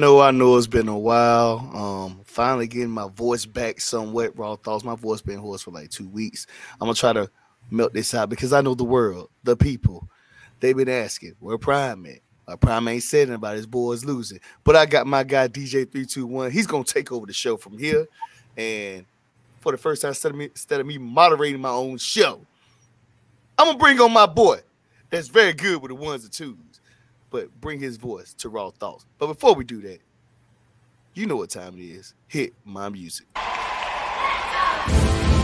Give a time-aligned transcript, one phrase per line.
[0.00, 1.58] Know, I know it's been a while.
[1.74, 4.34] Um, finally getting my voice back somewhat.
[4.34, 4.82] Raw thoughts.
[4.82, 6.46] My voice been hoarse for like two weeks.
[6.80, 7.30] I'm gonna try to
[7.70, 10.08] melt this out because I know the world, the people,
[10.60, 12.20] they've been asking where Prime at.
[12.48, 15.92] Uh, Prime ain't said anything about his boys losing, but I got my guy DJ
[15.92, 16.50] three two one.
[16.50, 18.08] He's gonna take over the show from here,
[18.56, 19.04] and
[19.60, 22.40] for the first time, instead of me, instead of me moderating my own show,
[23.58, 24.60] I'm gonna bring on my boy.
[25.10, 26.56] That's very good with the ones and twos
[27.30, 29.06] but bring his voice to Raw Thoughts.
[29.18, 30.00] But before we do that,
[31.14, 32.14] you know what time it is.
[32.28, 33.26] Hit my music.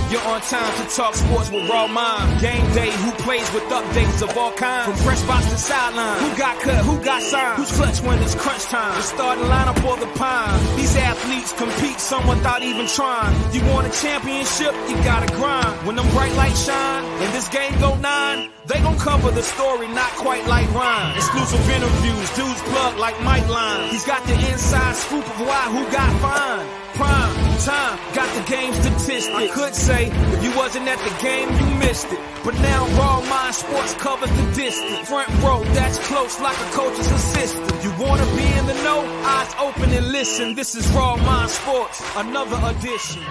[0.09, 2.41] You're on time to talk sports with Raw Mind.
[2.41, 4.87] Game day, who plays with updates of all kinds.
[4.87, 6.21] From fresh box to sideline.
[6.21, 7.59] Who got cut, who got signed.
[7.59, 8.95] Who's clutch when it's crunch time.
[8.95, 10.56] The starting lineup or the pine.
[10.97, 13.35] Athletes compete some without even trying.
[13.53, 15.87] You want a championship, you gotta grind.
[15.87, 19.89] When them bright lights shine and this game go nine, they gon' cover the story,
[19.89, 21.17] not quite like Ryan.
[21.17, 23.91] Exclusive interviews, dudes plug like Mike Line.
[23.91, 26.69] He's got the inside scoop of why who got fined.
[26.95, 29.29] Prime time, got the game statistics.
[29.29, 32.19] I could say if you wasn't at the game, you missed it.
[32.45, 35.09] But now Raw Mind Sports covers the distance.
[35.09, 37.85] Front row, that's close like a coach's assistant.
[37.85, 39.01] You wanna be in the know?
[39.25, 40.55] Eyes open and listen.
[40.55, 43.23] This is Raw Mind Sports, another edition.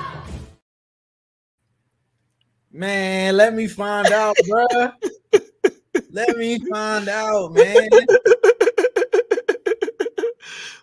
[2.71, 4.93] Man, let me find out, bruh.
[6.11, 7.89] let me find out, man.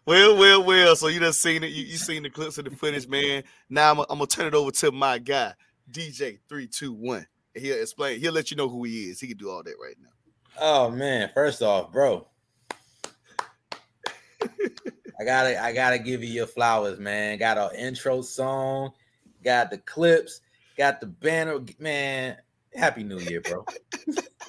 [0.04, 0.96] Well, well, well.
[0.96, 1.70] So you done seen it.
[1.70, 3.44] You, you seen the clips of the footage, man.
[3.70, 5.54] Now I'm, I'm gonna turn it over to my guy,
[5.90, 7.26] DJ three two one.
[7.54, 8.18] He'll explain.
[8.18, 9.20] He'll let you know who he is.
[9.20, 10.08] He can do all that right now.
[10.60, 12.26] Oh man, first off, bro.
[14.42, 17.38] I gotta I gotta give you your flowers, man.
[17.38, 18.90] Got our intro song,
[19.44, 20.40] got the clips,
[20.76, 21.60] got the banner.
[21.78, 22.36] Man,
[22.74, 23.64] happy new year, bro.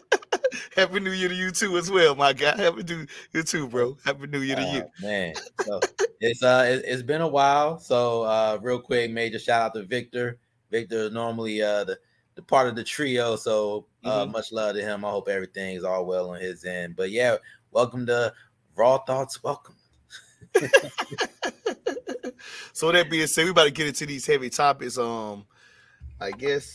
[0.75, 2.55] Happy New Year to you too, as well, my guy.
[2.57, 3.97] Happy New Year too, bro.
[4.03, 5.33] Happy New Year to you, Oh, man.
[5.61, 5.79] So
[6.19, 7.79] it's uh it, has been a while.
[7.79, 10.37] So uh real quick, major shout out to Victor.
[10.71, 11.99] Victor is normally uh the,
[12.35, 13.35] the part of the trio.
[13.35, 14.31] So uh Mhm.
[14.31, 15.05] much love to him.
[15.05, 16.95] I hope everything is all well on his end.
[16.95, 17.37] But yeah,
[17.71, 18.33] welcome to
[18.75, 19.43] Raw Thoughts.
[19.43, 19.75] Welcome.
[22.73, 24.97] so that being said, we about to get into these heavy topics.
[24.97, 25.45] Um,
[26.19, 26.73] I guess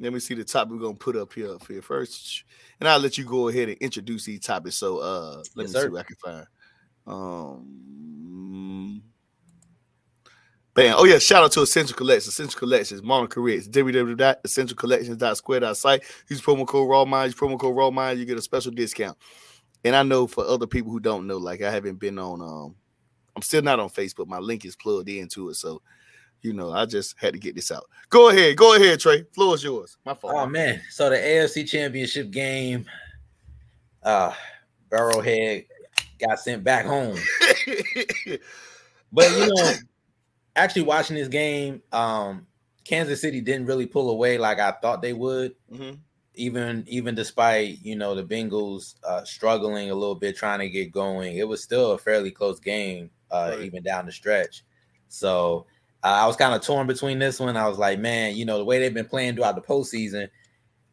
[0.00, 2.42] let me see the topic we're gonna put up here for you first,
[2.80, 4.74] and I'll let you go ahead and introduce these topics.
[4.76, 5.90] So uh, let Yes, me see sir.
[5.90, 6.46] what I can find.
[7.06, 9.02] Um,
[10.74, 10.94] bam.
[10.98, 12.28] Oh yeah, shout out to Essential Collections.
[12.28, 16.02] Essential Collections, Monica Ritz, www.essentialcollections.square.site.
[16.28, 17.32] Use promo code Raw Mind.
[17.32, 18.18] Use promo code Raw Mind.
[18.18, 19.18] You get a special discount.
[19.84, 22.74] And I know for other people who don't know, like I haven't been on um
[23.36, 24.26] I'm still not on Facebook.
[24.26, 25.54] My link is plugged into it.
[25.54, 25.82] So,
[26.44, 27.86] you know, I just had to get this out.
[28.10, 28.56] Go ahead.
[28.56, 29.24] Go ahead, Trey.
[29.32, 29.96] Floor is yours.
[30.04, 30.34] My fault.
[30.36, 30.80] Oh man.
[30.90, 32.84] So the AFC championship game,
[34.02, 34.32] uh
[34.90, 35.66] Burrowhead
[36.20, 37.16] got sent back home.
[39.12, 39.72] But you know,
[40.56, 42.48] actually watching this game, um,
[42.84, 45.54] Kansas City didn't really pull away like I thought they would.
[45.72, 45.98] Mhm.
[46.34, 50.90] Even even despite you know the Bengals uh, struggling a little bit trying to get
[50.90, 53.66] going, it was still a fairly close game, uh, Right.
[53.66, 54.64] even down the stretch.
[55.06, 55.66] So
[56.04, 57.56] uh, I was kind of torn between this one.
[57.56, 60.28] I was like, man, you know the way they've been playing throughout the postseason,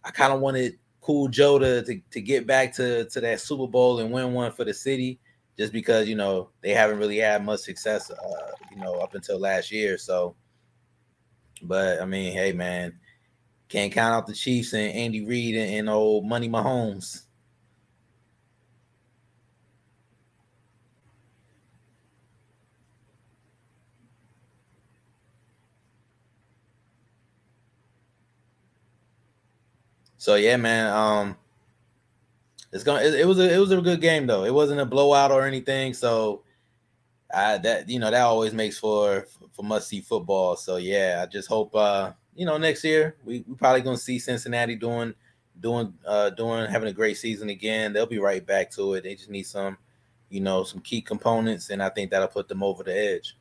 [0.06, 3.68] I kind of wanted Cool Joe to, to to get back to to that Super
[3.68, 5.20] Bowl and win one for the city
[5.58, 9.38] just because you know they haven't really had much success, uh, you know, up until
[9.38, 9.98] last year.
[9.98, 10.36] So,
[11.62, 12.94] but I mean, hey, man,
[13.68, 17.24] can't count out the Chiefs and Andy Reid and, and old Money Mahomes.
[30.22, 30.94] So yeah, man.
[30.94, 31.36] Um,
[32.72, 33.02] it's gonna.
[33.02, 33.52] It, it was a.
[33.52, 34.44] It was a good game though.
[34.44, 35.96] It wasn't a blowout or anything.
[35.96, 36.44] So,
[37.34, 40.58] I that you know that always makes for for must see football.
[40.58, 44.20] So yeah, I just hope uh you know next year we we probably gonna see
[44.20, 45.16] Cincinnati doing
[45.60, 47.92] doing uh doing having a great season again.
[47.92, 49.04] They'll be right back to it.
[49.04, 49.76] They just need some
[50.30, 53.36] you know some key components, and I think that'll put them over the edge.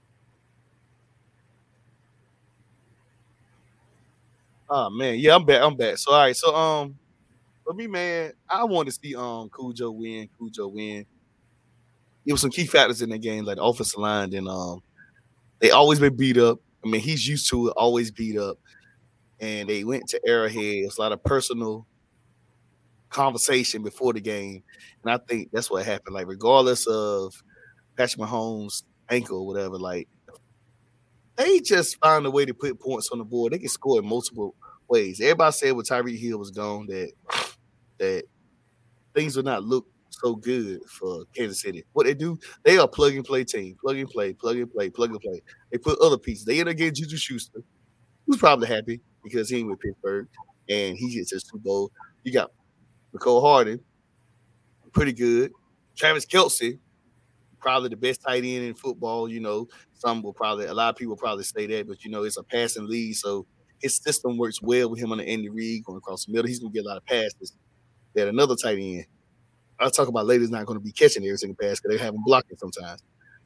[4.71, 5.63] Oh man, yeah, I'm back.
[5.63, 5.99] I'm back.
[5.99, 6.97] So all right, so um,
[7.65, 10.29] for me, man, I want to see um Cujo win.
[10.39, 11.07] Cujo win.
[12.27, 14.35] It was some key factors in the game, like the offensive line.
[14.35, 14.83] And um,
[15.61, 16.61] they always been beat up.
[16.85, 18.59] I mean, he's used to it, always beat up.
[19.41, 20.85] And they went to Arrowhead.
[20.85, 21.87] It's a lot of personal
[23.11, 24.63] conversation before the game,
[25.03, 26.15] and I think that's what happened.
[26.15, 27.43] Like, regardless of
[27.97, 30.09] Patrick Mahomes' ankle or whatever, like
[31.37, 33.53] they just find a way to put points on the board.
[33.53, 34.55] They can score in multiple
[34.91, 35.21] ways.
[35.21, 37.13] Everybody said when Tyreek Hill was gone that
[37.99, 38.25] that
[39.15, 41.85] things would not look so good for Kansas City.
[41.93, 44.91] What they do, they are plug and play team, plug and play, plug and play,
[44.91, 45.43] plug and play.
[45.71, 46.45] They put other pieces.
[46.45, 47.63] They end up getting Juju Schuster,
[48.27, 50.29] who's probably happy because he ain't with Pittsburgh
[50.69, 51.93] and he gets a Super Bowl.
[52.25, 52.53] You got
[53.15, 53.81] Mecole Hardman,
[54.93, 55.53] pretty good.
[55.97, 56.79] Travis Kelce,
[57.61, 59.29] probably the best tight end in football.
[59.29, 62.25] You know, some will probably a lot of people probably say that, but you know,
[62.25, 63.47] it's a passing lead, so
[63.81, 66.47] his system works well with him on the Andy Reid going across the middle.
[66.47, 67.55] He's gonna get a lot of passes.
[68.15, 69.07] That another tight end.
[69.81, 72.15] I'll talk about is not going to be catching every single pass because they have
[72.15, 73.03] him blocking sometimes.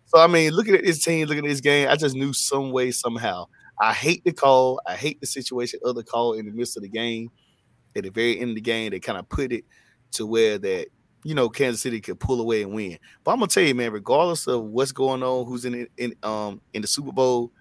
[0.06, 2.72] So I mean, looking at this team, looking at this game, I just knew some
[2.72, 3.46] way, somehow.
[3.80, 4.80] I hate the call.
[4.86, 7.30] I hate the situation of the call in the midst of the game.
[7.96, 9.64] At the very end of the game, they kind of put it
[10.12, 10.86] to where that
[11.24, 12.98] you know Kansas City could pull away and win.
[13.22, 16.60] But I'm gonna tell you, man, regardless of what's going on, who's in in um
[16.72, 17.52] in the Super Bowl,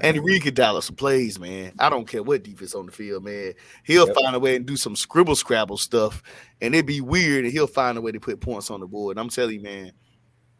[0.00, 1.72] Andy Reid could dial up some plays, man.
[1.78, 3.54] I don't care what defense on the field, man.
[3.82, 4.14] He'll yep.
[4.14, 6.22] find a way and do some scribble scrabble stuff,
[6.60, 9.16] and it'd be weird, and he'll find a way to put points on the board.
[9.16, 9.92] And I'm telling you, man,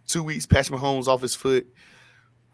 [0.06, 1.66] two weeks, Patrick Mahomes off his foot.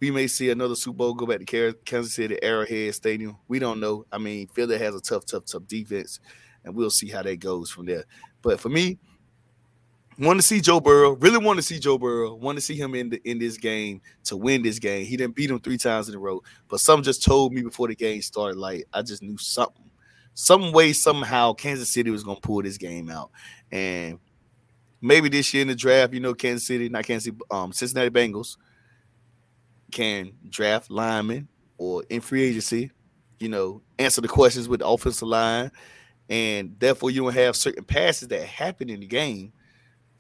[0.01, 3.39] We may see another Super Bowl go back to Kansas City Arrowhead Stadium.
[3.49, 4.05] We don't know.
[4.13, 6.21] I mean, Philly has a tough, tough, tough defense,
[6.65, 8.05] and we'll see how that goes from there.
[8.43, 8.99] But for me,
[10.19, 11.13] want to see Joe Burrow.
[11.13, 12.35] Really want to see Joe Burrow.
[12.35, 15.05] Want to see him in the, in this game to win this game.
[15.05, 17.89] He didn't beat him three times in a row, but some just told me before
[17.89, 18.59] the game started.
[18.59, 19.91] Like I just knew something,
[20.35, 23.31] some way, somehow, Kansas City was gonna pull this game out.
[23.71, 24.19] And
[25.01, 28.11] maybe this year in the draft, you know, Kansas City, not Kansas City, um, Cincinnati
[28.11, 28.57] Bengals
[29.93, 31.49] can draft linemen
[31.79, 32.91] or in free agency,
[33.39, 35.71] you know, answer the questions with the offensive line.
[36.29, 39.53] And therefore, you don't have certain passes that happen in the game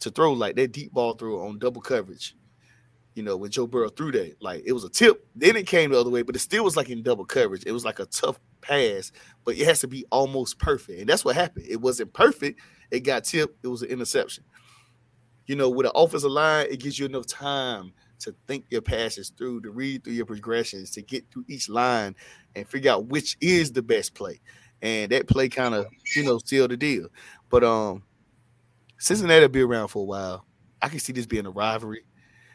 [0.00, 2.37] to throw like that deep ball throw on double coverage.
[3.14, 5.90] You know, when Joe Burrow threw that, like it was a tip, then it came
[5.90, 7.62] the other way, but it still was like in double coverage.
[7.64, 9.10] It was like a tough pass,
[9.44, 11.00] but it has to be almost perfect.
[11.00, 11.64] And that's what happened.
[11.66, 12.60] It wasn't perfect.
[12.90, 13.64] It got tipped.
[13.64, 14.44] It was an interception.
[15.46, 19.31] You know, with an offensive line, it gives you enough time to think your passes
[19.31, 22.14] through, to read through your progressions, to get through each line
[22.54, 24.40] and figure out which is the best play.
[24.82, 27.08] And that play kind of, you know, sealed the deal.
[27.48, 28.02] But um,
[28.98, 30.46] Cincinnati will be around for a while.
[30.81, 32.04] I can see this being a rivalry.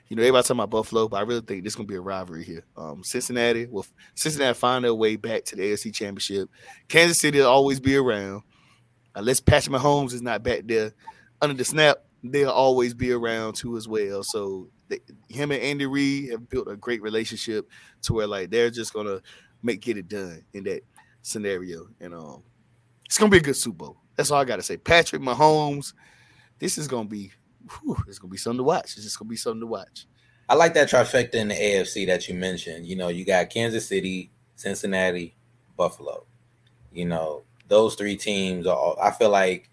[0.07, 2.01] You know, everybody talking about Buffalo, but I really think this is gonna be a
[2.01, 2.65] rivalry here.
[2.75, 6.49] Um, Cincinnati will Cincinnati find their way back to the AFC Championship.
[6.89, 8.43] Kansas City will always be around,
[9.15, 10.93] unless Patrick Mahomes is not back there
[11.41, 11.97] under the snap.
[12.23, 14.21] They'll always be around too as well.
[14.21, 14.99] So they,
[15.29, 17.69] him and Andy Reid have built a great relationship
[18.01, 19.21] to where like they're just gonna
[19.63, 20.81] make get it done in that
[21.21, 21.88] scenario.
[22.01, 22.43] And um,
[23.05, 23.97] it's gonna be a good Super Bowl.
[24.17, 24.75] That's all I gotta say.
[24.75, 25.93] Patrick Mahomes
[26.61, 27.31] this is gonna be
[27.69, 28.93] whew, it's gonna be something to watch.
[28.95, 30.05] It's just gonna be something to watch.
[30.47, 32.85] I like that trifecta in the AFC that you mentioned.
[32.85, 35.35] You know, you got Kansas City, Cincinnati,
[35.75, 36.25] Buffalo.
[36.93, 39.69] You know, those three teams are I feel like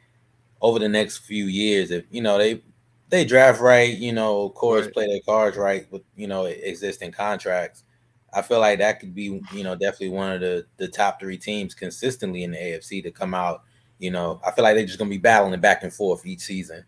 [0.60, 2.62] over the next few years, if you know they
[3.10, 4.94] they draft right, you know, of course, right.
[4.94, 7.84] play their cards right with you know existing contracts.
[8.32, 11.36] I feel like that could be, you know, definitely one of the the top three
[11.36, 13.64] teams consistently in the AFC to come out
[13.98, 16.84] you know, I feel like they're just gonna be battling back and forth each season.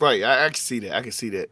[0.00, 0.96] Right, I, I can see that.
[0.96, 1.50] I can see that.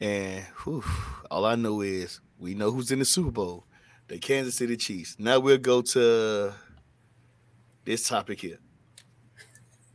[0.00, 0.84] And whew,
[1.30, 3.66] all I know is we know who's in the Super Bowl,
[4.08, 5.16] the Kansas City Chiefs.
[5.18, 6.52] Now we'll go to
[7.84, 8.58] this topic here.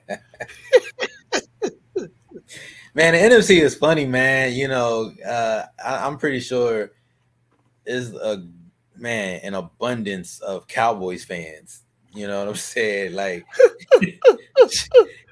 [2.94, 4.54] man, the NFC is funny, man.
[4.54, 6.92] You know, uh, I, I'm pretty sure
[7.86, 8.48] is a
[8.98, 11.85] man an abundance of Cowboys fans
[12.15, 13.13] you know what I'm saying?
[13.13, 13.45] Like,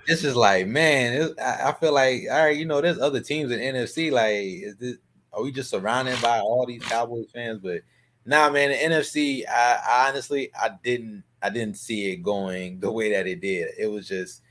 [0.07, 3.51] this is like, man, I, I, feel like, all right, you know, there's other teams
[3.51, 4.11] in NFC.
[4.11, 4.97] Like, is this,
[5.31, 7.59] are we just surrounded by all these Cowboys fans?
[7.61, 7.81] But
[8.25, 12.91] nah, man, the NFC, I, I honestly, I didn't, I didn't see it going the
[12.91, 13.69] way that it did.
[13.77, 14.41] It was just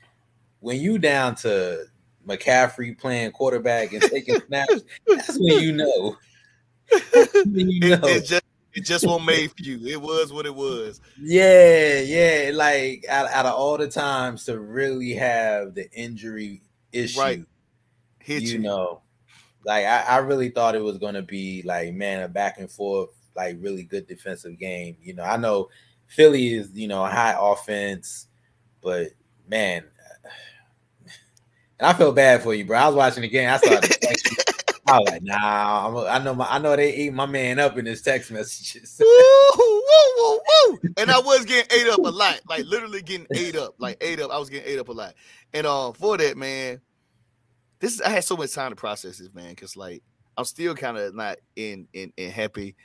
[0.59, 1.85] when you down to
[2.27, 6.17] McCaffrey playing quarterback and taking snaps, that's when you know.
[7.45, 8.07] when you know.
[8.07, 8.43] It, it just
[8.73, 9.85] it just won't made for you.
[9.85, 10.99] It was what it was.
[11.21, 12.51] Yeah, yeah.
[12.53, 16.61] Like out, out of all the times to really have the injury
[16.91, 17.45] issue, right?
[18.19, 18.59] Hit you, you.
[18.59, 19.01] know,
[19.65, 23.09] like I, I really thought it was gonna be like man a back and forth,
[23.35, 24.97] like really good defensive game.
[25.01, 25.69] You know, I know
[26.07, 28.27] Philly is you know high offense,
[28.81, 29.09] but
[29.47, 29.83] man,
[31.79, 32.79] and I feel bad for you, bro.
[32.79, 33.49] I was watching the game.
[33.49, 33.97] I started
[34.93, 37.85] I was like, nah, I'm know my, I know they ate my man up in
[37.85, 38.99] his text messages.
[38.99, 39.83] woo,
[40.17, 40.79] woo, woo.
[40.97, 44.19] And I was getting ate up a lot, like literally getting ate up, like ate
[44.19, 44.31] up.
[44.31, 45.15] I was getting ate up a lot.
[45.53, 46.79] And uh, for that, man,
[47.79, 50.03] this is, I had so much time to process this, man, because like
[50.37, 52.75] I'm still kind of not in in in happy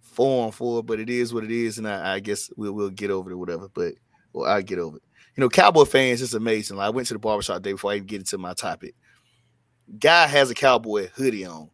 [0.00, 2.90] form for it, but it is what it is, and I, I guess we'll we'll
[2.90, 3.68] get over it, whatever.
[3.68, 3.94] But
[4.32, 5.02] well, I get over it.
[5.36, 6.76] You know, Cowboy fans it's amazing.
[6.76, 8.94] Like I went to the barbershop day before I even get into my topic.
[9.98, 11.70] Guy has a cowboy hoodie on,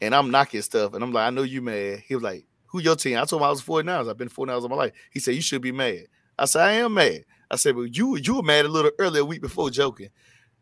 [0.00, 2.02] and I'm knocking stuff, and I'm like, I know you mad.
[2.06, 3.16] He was like, Who your team?
[3.16, 4.08] I told him I was 49ers.
[4.08, 4.92] I've been 49ers all my life.
[5.10, 6.06] He said, You should be mad.
[6.38, 7.24] I said, I am mad.
[7.50, 10.10] I said, But you you were mad a little earlier a week before joking.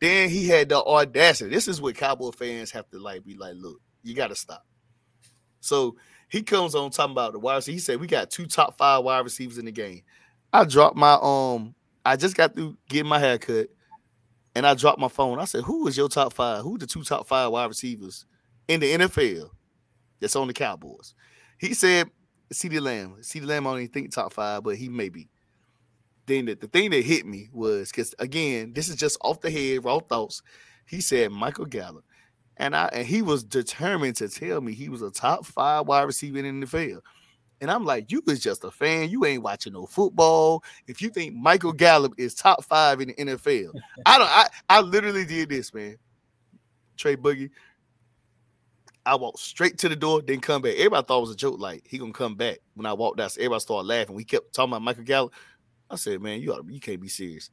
[0.02, 1.48] Then he had the audacity.
[1.48, 4.66] This is what Cowboy fans have to like be like, look, you gotta stop.
[5.60, 5.94] So
[6.28, 7.74] he comes on talking about the wide receiver.
[7.74, 10.02] He said we got two top five wide receivers in the game.
[10.52, 13.68] I dropped my um, I just got through getting my hair cut,
[14.54, 15.38] and I dropped my phone.
[15.38, 16.62] I said, Who is your top five?
[16.62, 18.26] Who the two top five wide receivers
[18.68, 19.50] in the NFL
[20.20, 21.14] that's on the Cowboys?
[21.58, 22.10] He said
[22.52, 23.16] CeeDee Lamb.
[23.20, 25.28] CeeDee Lamb I don't even think top five, but he may be.
[26.26, 29.50] Then the, the thing that hit me was because again, this is just off the
[29.50, 30.42] head, raw thoughts.
[30.86, 32.04] He said Michael Gallup.
[32.58, 36.02] And I and he was determined to tell me he was a top five wide
[36.02, 37.00] receiver in the NFL.
[37.62, 39.08] And I'm like, you was just a fan.
[39.08, 40.64] You ain't watching no football.
[40.88, 43.72] If you think Michael Gallup is top five in the NFL,
[44.06, 44.28] I don't.
[44.28, 45.96] I, I literally did this, man.
[46.96, 47.50] Trey Boogie.
[49.06, 50.74] I walked straight to the door, didn't come back.
[50.74, 52.58] Everybody thought it was a joke, like he gonna come back.
[52.74, 54.16] When I walked out, everybody started laughing.
[54.16, 55.32] We kept talking about Michael Gallup.
[55.88, 57.50] I said, man, you ought to, you can't be serious.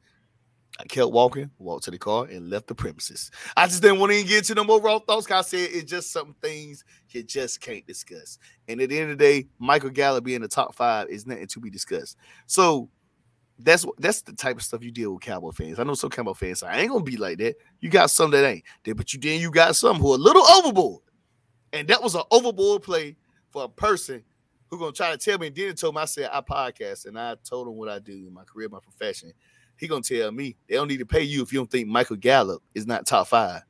[0.78, 3.30] I kept walking, walked to the car, and left the premises.
[3.56, 5.30] I just didn't want to get into no more raw thoughts.
[5.30, 8.38] I said it's just some things you just can't discuss.
[8.68, 11.48] And at the end of the day, Michael Gallup being the top five is nothing
[11.48, 12.16] to be discussed.
[12.46, 12.88] So
[13.58, 15.78] that's that's the type of stuff you deal with Cowboy fans.
[15.78, 16.62] I know some Cowboy fans.
[16.62, 17.56] I ain't gonna be like that.
[17.80, 18.64] You got some that ain't.
[18.84, 21.02] But you then you got some who are a little overboard,
[21.72, 23.16] and that was an overboard play
[23.50, 24.24] for a person
[24.70, 25.48] who gonna try to tell me.
[25.48, 28.12] And then told me I said I podcast, and I told him what I do
[28.12, 29.32] in my career, my profession
[29.80, 32.16] he gonna tell me they don't need to pay you if you don't think Michael
[32.16, 33.62] Gallup is not top five.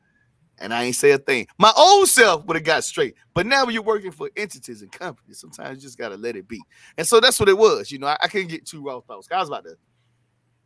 [0.58, 1.46] And I ain't say a thing.
[1.56, 3.14] My old self would have got straight.
[3.32, 6.48] But now when you're working for entities and companies, sometimes you just gotta let it
[6.48, 6.60] be.
[6.98, 7.90] And so that's what it was.
[7.90, 9.28] You know, I, I couldn't get too raw thoughts.
[9.30, 9.76] I was about to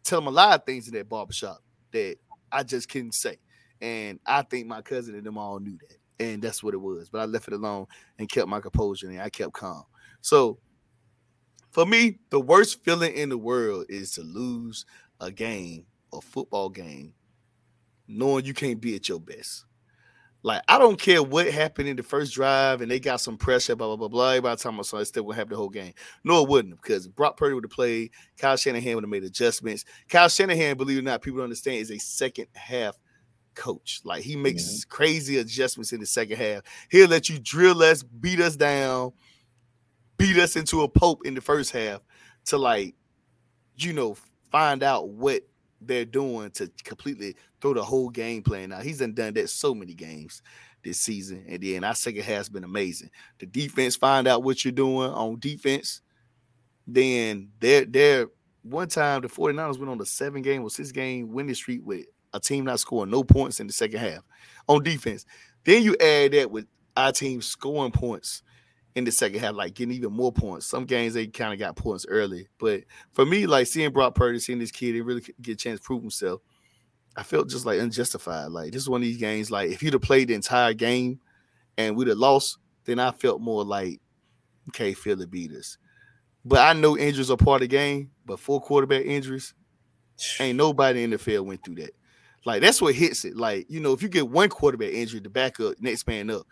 [0.02, 1.58] tell him a lot of things in that barbershop
[1.92, 2.16] that
[2.50, 3.36] I just couldn't say.
[3.80, 6.24] And I think my cousin and them all knew that.
[6.24, 7.10] And that's what it was.
[7.10, 7.86] But I left it alone
[8.18, 9.84] and kept my composure and I kept calm.
[10.24, 10.58] So
[11.70, 14.86] for me, the worst feeling in the world is to lose
[15.20, 17.12] a game, a football game,
[18.08, 19.66] knowing you can't be at your best.
[20.42, 23.76] Like, I don't care what happened in the first drive and they got some pressure,
[23.76, 24.40] blah, blah, blah, blah.
[24.40, 25.92] By the time I saw it, still would have the whole game.
[26.24, 28.10] No, it wouldn't because Brock Purdy would have played.
[28.38, 29.84] Kyle Shanahan would have made adjustments.
[30.08, 32.98] Kyle Shanahan, believe it or not, people don't understand, is a second half
[33.54, 34.00] coach.
[34.04, 34.88] Like, he makes mm-hmm.
[34.88, 36.62] crazy adjustments in the second half.
[36.90, 39.12] He'll let you drill us, beat us down,
[40.16, 42.00] beat us into a pope in the first half
[42.46, 42.94] to, like,
[43.76, 44.16] you know,
[44.50, 45.42] find out what
[45.80, 48.82] they're doing to completely throw the whole game plan out.
[48.82, 50.42] He's done done that so many games
[50.82, 51.44] this season.
[51.48, 53.10] And then our second half's been amazing.
[53.38, 56.00] The defense find out what you're doing on defense.
[56.86, 58.28] Then they're they're
[58.62, 62.06] one time the 49ers went on the seven game or six game winning streak with
[62.32, 64.22] a team not scoring no points in the second half
[64.68, 65.24] on defense.
[65.64, 66.66] Then you add that with
[66.96, 68.42] our team scoring points
[68.94, 70.66] in the second half, like getting even more points.
[70.66, 72.82] Some games they kind of got points early, but
[73.12, 75.84] for me, like seeing Brock Purdy, seeing this kid, he really get a chance to
[75.84, 76.40] prove himself.
[77.16, 78.50] I felt just like unjustified.
[78.50, 79.50] Like this is one of these games.
[79.50, 81.20] Like if he'd have played the entire game
[81.76, 84.00] and we'd have lost, then I felt more like
[84.68, 85.78] okay, Philly beat us.
[86.44, 88.10] But I know injuries are part of the game.
[88.26, 89.54] But four quarterback injuries,
[90.40, 91.94] ain't nobody in the field went through that.
[92.44, 93.36] Like that's what hits it.
[93.36, 96.46] Like you know, if you get one quarterback injury, the backup next man up.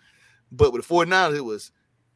[0.50, 1.72] But with the 49ers, it was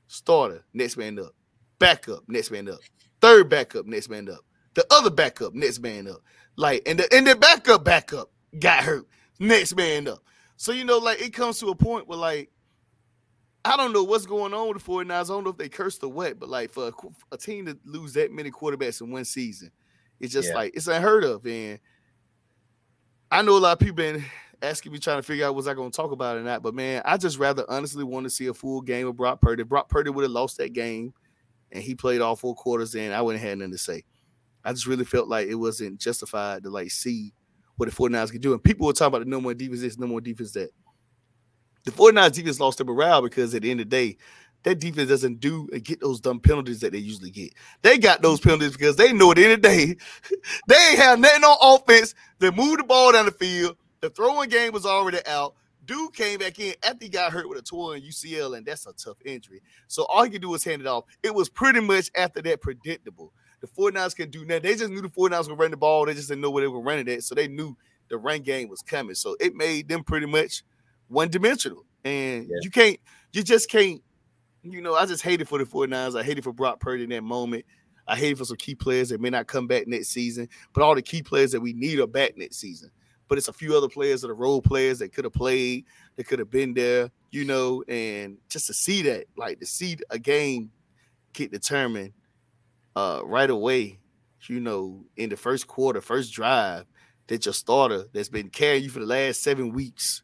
[0.07, 1.35] starter, next man up,
[1.79, 2.81] backup, next man up,
[3.21, 4.41] third backup, next man up,
[4.75, 6.23] the other backup, next man up.
[6.57, 9.07] Like, and the and the backup backup got hurt,
[9.39, 10.21] next man up.
[10.57, 12.51] So you know, like it comes to a point where like
[13.67, 15.11] I don't know what's going on with the 49ers.
[15.11, 16.93] I don't know if they cursed or what, but like for a,
[17.33, 19.73] a team to lose that many quarterbacks in one season,
[20.21, 20.55] it's just yeah.
[20.55, 21.45] like it's unheard of.
[21.47, 21.81] And
[23.31, 24.25] I know a lot of people been
[24.63, 26.63] asking me trying to figure out was I going to talk about or not.
[26.63, 29.63] But man, I just rather honestly want to see a full game of Brock Purdy.
[29.63, 31.13] Brock Purdy would have lost that game
[31.73, 34.05] and he played all four quarters in, I wouldn't have had nothing to say.
[34.65, 37.33] I just really felt like it wasn't justified to like see
[37.77, 38.53] what the 49ers could do.
[38.53, 40.71] And people were talking about the no more defense this, no more defense that.
[41.85, 44.17] The 49ers defense lost their morale because at the end of the day,
[44.65, 47.53] that defense doesn't do and get those dumb penalties that they usually get.
[47.83, 49.97] They got those penalties because they know at the end of the day,
[50.67, 52.15] they ain't have nothing on offense.
[52.41, 53.77] They move the ball down the field.
[54.01, 55.55] The throwing game was already out.
[55.85, 58.93] Dude came back in after he got hurt with a torn UCL, and that's a
[58.93, 59.63] tough injury.
[59.87, 61.05] So all he could do was hand it off.
[61.23, 63.33] It was pretty much after that predictable.
[63.61, 64.63] The 49ers can do nothing.
[64.63, 66.07] They just knew the 49ers would run the ball.
[66.07, 67.23] They just didn't know where they were running it.
[67.25, 67.77] So they knew
[68.09, 69.15] the run game was coming.
[69.15, 70.63] So it made them pretty much
[71.09, 71.85] one dimensional.
[72.05, 72.57] And yeah.
[72.63, 72.99] you can't,
[73.33, 74.03] you just can't,
[74.63, 76.19] you know, I just hated for the 49ers.
[76.19, 77.65] I hated for Brock Purdy in that moment.
[78.09, 80.95] I hate for some key players that may not come back next season, but all
[80.95, 82.91] the key players that we need are back next season.
[83.29, 85.85] But it's a few other players that are role players that could have played,
[86.17, 89.97] that could have been there, you know, and just to see that, like to see
[90.11, 90.71] a game
[91.33, 92.13] get determined
[92.95, 93.99] uh, right away,
[94.49, 96.87] you know, in the first quarter, first drive,
[97.27, 100.23] that your starter that's been carrying you for the last seven weeks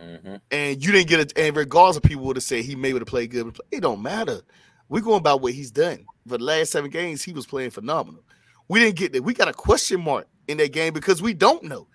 [0.00, 0.36] Mm-hmm.
[0.50, 1.32] And you didn't get it.
[1.36, 4.40] And regardless of people would have said he may have played good, it don't matter.
[4.88, 6.06] We're going about what he's done.
[6.26, 8.22] For the last seven games, he was playing phenomenal.
[8.68, 9.22] We didn't get that.
[9.22, 11.86] We got a question mark in that game because we don't know.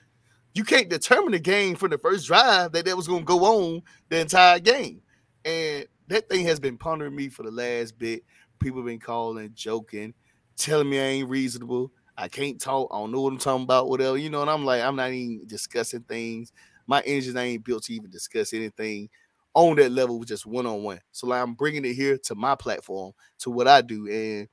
[0.56, 3.44] You can't determine the game from the first drive that that was going to go
[3.46, 5.02] on the entire game.
[5.44, 8.24] And that thing has been pondering me for the last bit.
[8.60, 10.14] People been calling, joking,
[10.58, 11.92] telling me I ain't reasonable.
[12.18, 12.90] I can't talk.
[12.94, 14.18] I don't know what I'm talking about, whatever.
[14.18, 16.52] You know, and I'm like, I'm not even discussing things
[16.88, 19.10] my engine ain't built to even discuss anything
[19.54, 21.00] on that level with just one on one.
[21.12, 24.48] So like, I'm bringing it here to my platform to what I do, and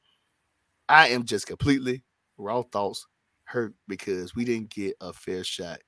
[0.88, 2.02] I am just completely
[2.38, 3.06] raw thoughts
[3.44, 5.80] hurt because we didn't get a fair shot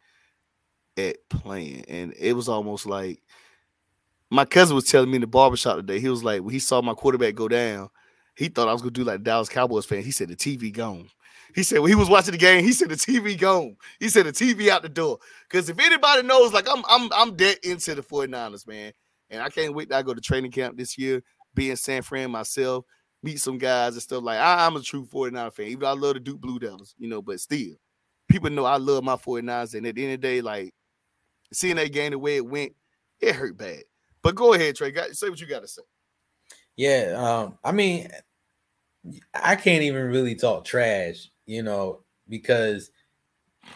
[0.96, 3.22] at playing, and it was almost like
[4.30, 6.00] my cousin was telling me in the barbershop today.
[6.00, 7.88] He was like, when he saw my quarterback go down,
[8.36, 10.02] he thought I was gonna do like Dallas Cowboys fan.
[10.02, 11.08] He said the TV gone.
[11.54, 13.76] He said when he was watching the game, he said the TV gone.
[14.00, 15.18] He said the TV out the door.
[15.48, 18.92] Because if anybody knows, like I'm I'm I'm dead into the 49ers, man.
[19.30, 21.22] And I can't wait to go to training camp this year,
[21.54, 22.84] be in San Fran myself,
[23.22, 25.66] meet some guys and stuff like I, am a true 49 fan.
[25.66, 27.74] Even though I love the Duke Blue Devils, you know, but still,
[28.28, 29.74] people know I love my 49ers.
[29.74, 30.73] And at the end of the day, like
[31.54, 32.72] seeing that game the way it went,
[33.20, 33.82] it hurt bad.
[34.22, 34.90] But go ahead, Trey.
[34.90, 35.82] Got, say what you got to say.
[36.76, 38.08] Yeah, um, I mean,
[39.34, 42.90] I can't even really talk trash you know, because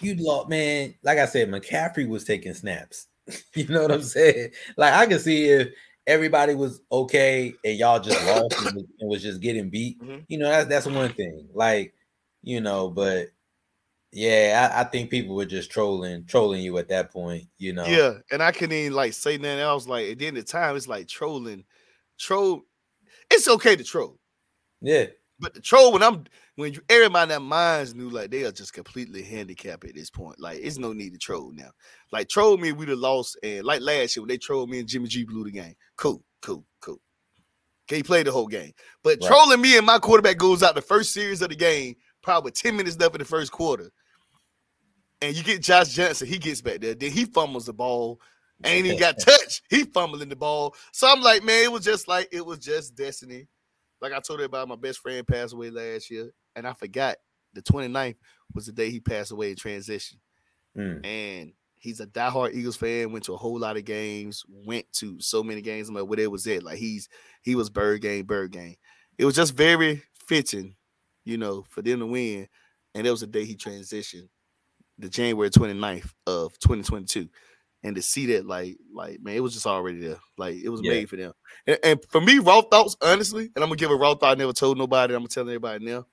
[0.00, 0.94] you lost, man.
[1.02, 3.06] Like I said, McCaffrey was taking snaps.
[3.54, 4.50] you know what I'm saying?
[4.76, 5.69] Like I can see if
[6.06, 10.00] everybody was okay and y'all just lost and, was, just getting beat.
[10.00, 10.21] Mm-hmm.
[10.28, 11.49] You know, that's that's one thing.
[11.52, 11.95] Like,
[12.43, 13.28] you know, but
[14.12, 17.44] yeah, I, I, think people were just trolling, trolling you at that point.
[17.58, 17.84] You know.
[17.86, 19.86] Yeah, and I couldn't even like say nothing else.
[19.86, 21.64] Like at the end of the time, it's like trolling.
[22.18, 22.62] Troll.
[23.30, 24.18] It's okay to troll.
[24.80, 25.06] Yeah.
[25.38, 26.25] But the troll when I'm
[26.56, 30.40] when you everybody that minds knew like they are just completely handicapped at this point.
[30.40, 31.71] Like it's no need to troll now.
[32.10, 33.38] Like troll me, we'd have lost.
[33.42, 35.75] And like last year when they trolled me and Jimmy G blew the game.
[35.97, 37.00] Cool, cool, cool.
[37.88, 38.73] Okay, he played the whole game.
[39.04, 39.28] But right.
[39.28, 42.76] trolling me and my quarterback goes out the first series of the game, probably 10
[42.76, 43.90] minutes left in the first quarter.
[45.21, 46.95] And you get Josh Johnson, he gets back there.
[46.95, 48.21] Then he fumbles the ball.
[48.65, 49.63] Ain't even got touched.
[49.71, 50.75] He fumbling the ball.
[50.93, 53.47] So I'm like, man, it was just like it was just destiny
[54.00, 57.17] like I told everybody, my best friend passed away last year, and I forgot
[57.54, 58.17] the 29th
[58.54, 60.19] was the day he passed away in transition.
[60.76, 61.04] Mm.
[61.04, 65.21] And he's a diehard Eagles fan, went to a whole lot of games, went to
[65.21, 65.89] so many games.
[65.89, 66.63] I'm like, where was it?
[66.63, 67.09] Like he's
[67.43, 68.76] he was bird game, bird game.
[69.17, 70.76] It was just very fitting,
[71.25, 72.49] you know, for them to win.
[72.95, 74.28] And it was the day he transitioned,
[74.99, 77.28] the January 29th of 2022
[77.84, 80.19] and to see that like like man it was just already there.
[80.37, 80.93] Like it was yeah.
[80.93, 81.32] made for them.
[81.67, 84.39] And, and, for me raw thoughts honestly and i'm gonna give a raw thought i
[84.39, 86.06] never told nobody i'm gonna tell everybody now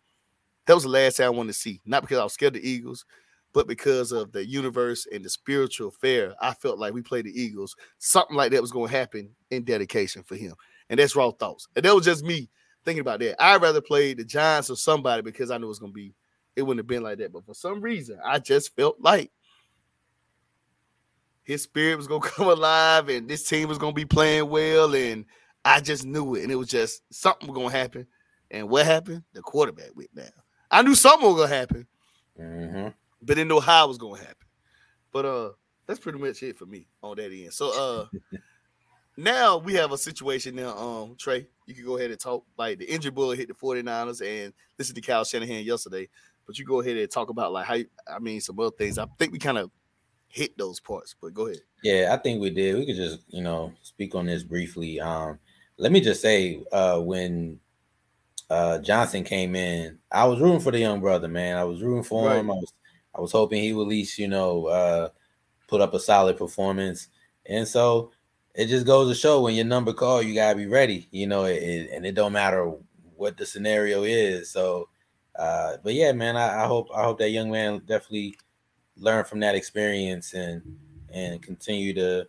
[0.68, 1.82] that was the last thing i wanted to see.
[1.86, 3.06] Not because i was scared of the eagles
[3.54, 7.42] but because of the universe and the spiritual fair i felt like we played the
[7.42, 7.76] eagles.
[8.00, 10.54] Something like that was going to happen in dedication for him.
[10.90, 11.68] And that's raw thoughts.
[11.76, 12.50] And that was just me
[12.84, 13.42] thinking about that.
[13.44, 16.14] I'd rather play the giants or somebody because i knew it was going to be
[16.56, 19.32] it wouldn't have been like that but for some reason i just felt like
[21.46, 24.94] his spirit was gonna come alive and this team was gonna be playing well.
[24.94, 25.26] And
[25.64, 26.44] I just knew it.
[26.44, 28.08] And it was just something was gonna happen.
[28.52, 29.24] And what happened?
[29.34, 30.28] The quarterback went down.
[30.70, 31.88] I knew something was gonna happen,
[32.40, 32.88] mm-hmm.
[33.22, 34.36] but didn't know how it was gonna happen.
[35.14, 35.50] But uh
[35.88, 37.54] that's pretty much it for me on that end.
[37.54, 38.38] So uh
[39.18, 41.48] now we have a situation now, um, Trey.
[41.68, 42.44] You can go ahead and talk.
[42.58, 46.10] Like the injury bullet hit the 49ers and listen to Kyle Shanahan yesterday.
[46.46, 47.78] But you go ahead and talk about like how
[48.08, 48.98] I mean some other things.
[48.98, 49.72] I think we kind of
[50.28, 51.16] hit those parts.
[51.20, 51.62] But go ahead.
[51.84, 52.76] Yeah, I think we did.
[52.76, 55.00] We could just, you know, speak on this briefly.
[55.00, 55.40] Um,
[55.78, 57.60] let me just say, uh, when
[58.50, 61.58] uh Johnson came in, I was rooting for the young brother, man.
[61.58, 62.38] I was rooting for right.
[62.38, 62.52] him.
[62.52, 62.74] I was
[63.16, 65.10] I was hoping he would at least, you know, uh
[65.68, 67.08] put up a solid performance.
[67.48, 68.12] And so
[68.54, 71.46] it just goes to show when your number call, you gotta be ready, you know,
[71.46, 72.72] it, it, and it don't matter
[73.16, 74.52] what the scenario is.
[74.52, 74.90] So
[75.38, 78.36] uh, but yeah, man, I, I hope I hope that young man definitely
[78.98, 80.62] learn from that experience and
[81.14, 82.28] and continue to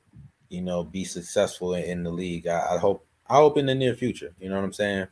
[0.49, 2.47] you know be successful in, in the league.
[2.47, 4.35] I, I, hope I hope in the near future.
[4.39, 5.07] You know what I'm saying?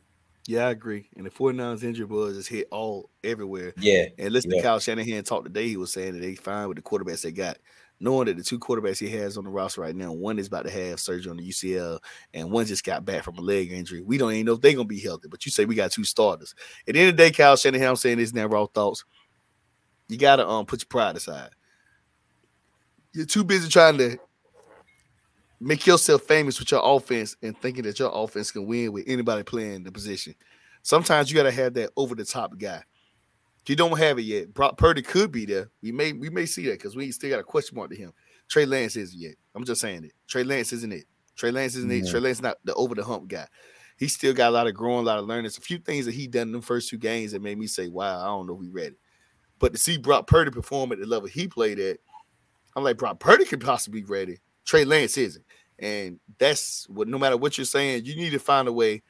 [0.47, 1.09] Yeah, I agree.
[1.15, 3.73] And the 49ers injury buzz is hit all everywhere.
[3.77, 4.05] Yeah.
[4.19, 4.57] And listen yeah.
[4.57, 5.67] to Kyle Shanahan talk today.
[5.67, 7.57] He was saying that they fine with the quarterbacks they got.
[7.99, 10.65] Knowing that the two quarterbacks he has on the roster right now, one is about
[10.65, 11.99] to have surgery on the UCL,
[12.33, 14.01] and one just got back from a leg injury.
[14.01, 15.27] We don't even know if they're gonna be healthy.
[15.29, 16.53] But you say we got two starters.
[16.87, 19.05] At the end of the day, Kyle Shanahan, I'm saying this now, raw thoughts.
[20.07, 21.49] You gotta um put your pride aside.
[23.13, 24.17] You're too busy trying to
[25.59, 29.43] make yourself famous with your offense and thinking that your offense can win with anybody
[29.43, 30.35] playing the position.
[30.83, 32.83] Sometimes you gotta have that over the top guy.
[33.67, 34.53] You don't have it yet.
[34.53, 35.69] Brock Purdy could be there.
[35.81, 38.13] We may we may see that because we still got a question mark to him.
[38.47, 39.35] Trey Lance isn't yet.
[39.55, 40.11] I'm just saying it.
[40.27, 41.05] Trey Lance isn't it.
[41.35, 42.07] Trey Lance isn't it.
[42.07, 43.47] Trey Lance not the over the hump guy.
[43.97, 45.45] He still got a lot of growing, a lot of learning.
[45.45, 47.65] It's a few things that he done in the first two games that made me
[47.65, 48.95] say, "Wow, I don't know if we ready."
[49.57, 51.97] But to see Brock Purdy perform at the level he played at,
[52.75, 54.39] I'm like, Brock Purdy could possibly be ready.
[54.65, 55.45] Trey Lance isn't,
[55.79, 57.07] and that's what.
[57.07, 59.01] No matter what you're saying, you need to find a way.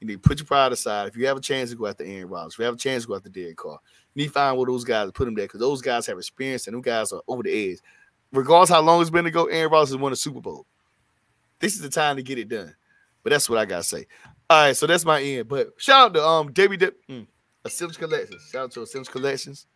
[0.00, 1.06] You need to put your pride aside.
[1.06, 3.04] If you have a chance to go after Aaron Rodgers, if you have a chance
[3.04, 3.78] to go after Derek Carr,
[4.14, 6.76] need to find of those guys put him there because those guys have experience and
[6.76, 7.78] those guys are over the edge.
[8.32, 10.66] Regardless how long it's been to go, Aaron Rodgers has won a Super Bowl.
[11.58, 12.74] This is the time to get it done.
[13.22, 14.06] But that's what I gotta say.
[14.50, 15.48] All right, so that's my end.
[15.48, 17.26] But shout out to um Debbie De- mm,
[17.64, 18.48] Essential Collections.
[18.50, 19.66] Shout out to Essential Collections.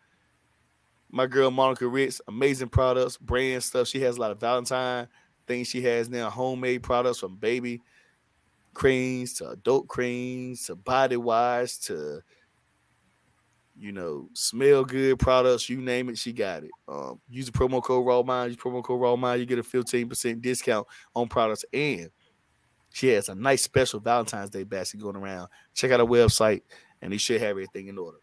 [1.10, 3.86] My girl Monica Ritz, amazing products, brand stuff.
[3.86, 5.06] She has a lot of Valentine
[5.46, 5.68] things.
[5.68, 7.80] She has now homemade products from baby
[8.74, 12.20] creams to adult creams to body wash to
[13.78, 16.70] you know, smell good products, you name it, she got it.
[16.88, 19.62] Um, use the promo code Raw Mind, use promo code Raw Mind, you get a
[19.62, 21.64] 15% discount on products.
[21.72, 22.10] And
[22.90, 25.48] she has a nice special Valentine's Day basket going around.
[25.74, 26.62] Check out her website,
[27.02, 28.18] and they should have everything in order.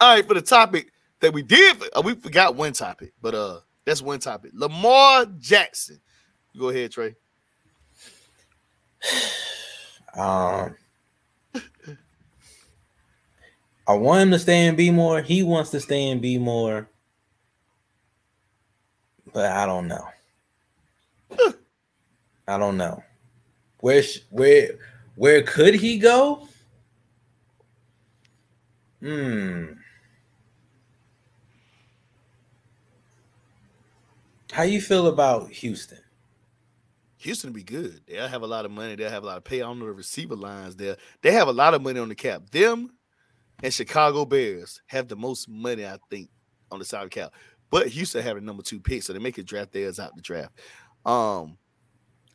[0.00, 3.60] All right, for the topic that we did, uh, we forgot one topic, but uh,
[3.84, 4.50] that's one topic.
[4.54, 6.00] Lamar Jackson.
[6.58, 7.14] Go ahead, Trey.
[10.14, 10.76] Um,
[13.86, 15.22] I want him to stay and be more.
[15.22, 16.88] He wants to stay and be more.
[19.32, 20.06] But I don't know.
[22.46, 23.02] I don't know.
[23.80, 24.70] Where where
[25.16, 26.48] where could he go?
[29.00, 29.72] Hmm.
[34.52, 35.98] How you feel about Houston?
[37.16, 38.00] Houston be good.
[38.06, 38.96] They'll have a lot of money.
[38.96, 39.62] They'll have a lot of pay.
[39.62, 40.96] I don't know the receiver lines there.
[41.22, 42.50] They have a lot of money on the cap.
[42.50, 42.90] Them
[43.62, 46.28] and Chicago Bears have the most money, I think,
[46.70, 47.32] on the side of the cap.
[47.70, 50.22] But Houston have a number two pick, so they make a draft theirs out the
[50.22, 50.52] draft.
[51.06, 51.56] Um,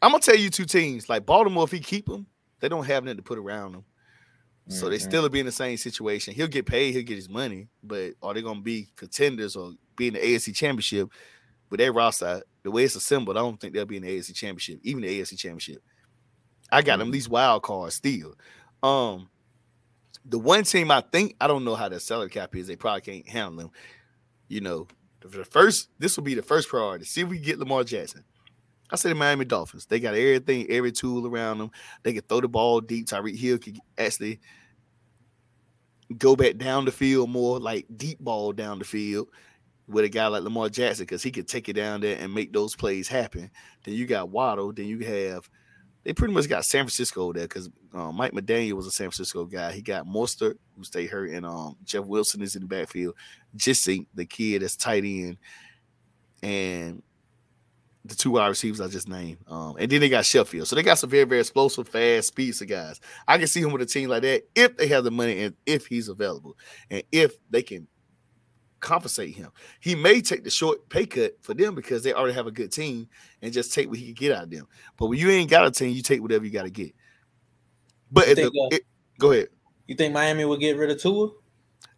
[0.02, 1.66] I'm gonna tell you two teams like Baltimore.
[1.66, 2.28] If he keep them,
[2.60, 3.86] they don't have nothing to put around them,
[4.68, 4.92] so mm-hmm.
[4.92, 6.34] they still be in the same situation.
[6.34, 10.08] He'll get paid, he'll get his money, but are they gonna be contenders or be
[10.08, 11.10] in the AFC Championship?
[11.70, 14.34] With their roster, the way it's assembled, I don't think they'll be in the AFC
[14.34, 15.84] Championship, even the AFC Championship.
[16.72, 17.00] I got mm-hmm.
[17.00, 18.36] them these wild cards still.
[18.82, 19.30] Um,
[20.30, 22.68] the one team I think I don't know how the salary cap is.
[22.68, 23.72] They probably can't handle them.
[24.48, 24.88] You know,
[25.22, 27.06] the first this will be the first priority.
[27.06, 28.24] See if we get Lamar Jackson.
[28.90, 29.86] I say the Miami Dolphins.
[29.86, 31.72] They got everything, every tool around them.
[32.04, 33.08] They can throw the ball deep.
[33.08, 34.40] Tyreek Hill can actually
[36.18, 39.28] go back down the field more, like deep ball down the field
[39.88, 42.54] with a guy like Lamar Jackson because he could take it down there and make
[42.54, 43.52] those plays happen.
[43.84, 44.72] Then you got Waddle.
[44.72, 45.50] Then you have
[46.08, 49.44] they pretty much got San Francisco there because um, Mike McDaniel was a San Francisco
[49.44, 49.74] guy.
[49.74, 53.14] He got Mostert, who stayed hurt, and um, Jeff Wilson is in the backfield.
[53.58, 55.38] Gesicki, the kid that's tight end,
[56.42, 57.04] and
[58.06, 59.40] the two wide receivers I just named.
[59.48, 60.68] Um, and then they got Sherfield.
[60.68, 63.02] So they got some very, very explosive, fast, speeds of guys.
[63.28, 65.56] I can see him with a team like that if they have the money and
[65.66, 66.56] if he's available
[66.90, 67.86] and if they can
[68.80, 69.50] compensate him.
[69.80, 72.72] He may take the short pay cut for them because they already have a good
[72.72, 73.08] team
[73.42, 74.68] and just take what he can get out of them.
[74.98, 76.94] But when you ain't got a team, you take whatever you got to get.
[78.12, 78.84] But think, the, uh, it,
[79.20, 79.50] go ahead.
[79.88, 81.30] You think Miami will get rid of Tua?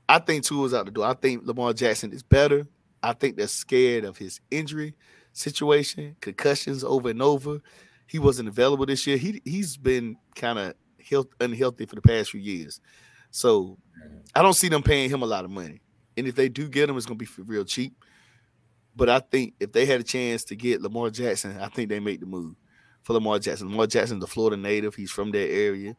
[0.07, 1.05] I think Tua's out the door.
[1.05, 2.67] I think Lamar Jackson is better.
[3.03, 4.95] I think they're scared of his injury
[5.33, 7.61] situation, concussions over and over.
[8.07, 9.17] He wasn't available this year.
[9.17, 10.73] He he's been kind of
[11.09, 12.81] health unhealthy for the past few years.
[13.31, 13.77] So
[14.35, 15.81] I don't see them paying him a lot of money.
[16.19, 17.93] And if they do get him, it's gonna be real cheap.
[18.95, 21.99] But I think if they had a chance to get Lamar Jackson, I think they
[21.99, 22.55] make the move
[23.03, 23.69] for Lamar Jackson.
[23.69, 24.93] Lamar Jackson's the Florida native.
[24.95, 25.95] He's from that area.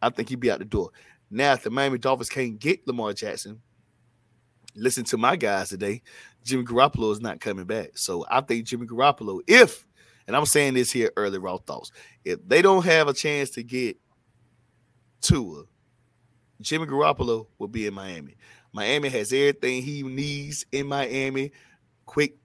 [0.00, 0.90] I think he'd be out the door.
[1.30, 3.60] Now, if the Miami Dolphins can't get Lamar Jackson,
[4.76, 6.02] listen to my guys today.
[6.44, 7.98] Jimmy Garoppolo is not coming back.
[7.98, 9.86] So I think Jimmy Garoppolo, if,
[10.26, 11.90] and I'm saying this here early, raw thoughts,
[12.24, 13.96] if they don't have a chance to get
[15.20, 15.64] Tua,
[16.60, 18.36] Jimmy Garoppolo will be in Miami.
[18.74, 21.52] Miami has everything he needs in Miami.
[22.06, 22.36] Quick,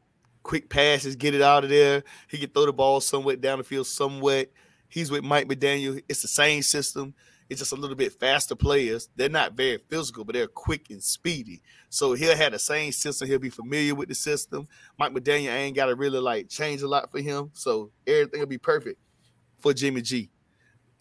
[0.44, 2.04] quick passes, get it out of there.
[2.28, 4.52] He can throw the ball somewhat down the field, somewhat.
[4.88, 6.02] He's with Mike McDaniel.
[6.08, 7.16] It's the same system.
[7.50, 9.10] It's just a little bit faster players.
[9.16, 11.64] They're not very physical, but they're quick and speedy.
[11.90, 13.28] So he'll have the same system.
[13.28, 14.68] He'll be familiar with the system.
[15.00, 17.50] Mike McDaniel ain't got to really like change a lot for him.
[17.54, 19.00] So everything will be perfect
[19.58, 20.30] for Jimmy G.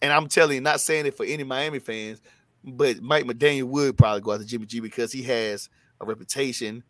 [0.01, 2.19] And I'm telling you, not saying it for any Miami fans,
[2.63, 5.69] but Mike McDaniel would probably go after Jimmy G because he has
[6.01, 6.83] a reputation.